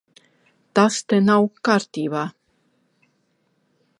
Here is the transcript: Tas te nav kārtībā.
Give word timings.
Tas 0.79 0.97
te 1.13 1.19
nav 1.25 1.45
kārtībā. 1.69 2.23